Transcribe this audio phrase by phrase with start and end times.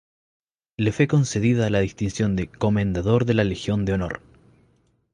[0.77, 4.23] Le fue concedida la distinción de comendador de la Legión de Honor.